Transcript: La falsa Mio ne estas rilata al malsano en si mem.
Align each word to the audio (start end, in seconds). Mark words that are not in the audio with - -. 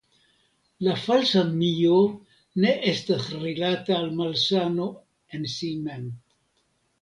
La 0.85 0.93
falsa 1.01 1.43
Mio 1.59 1.99
ne 2.63 2.71
estas 2.93 3.27
rilata 3.43 3.95
al 3.99 4.09
malsano 4.23 4.89
en 5.39 5.47
si 5.59 5.71
mem. 5.85 6.11